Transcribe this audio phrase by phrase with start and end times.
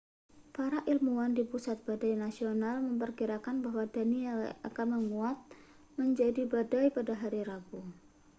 [0.55, 5.37] para ilmuwan di pusat badai nasional memperkirakan bahwa danielle akan menguat
[5.99, 7.79] menjadi badai pada hari rabu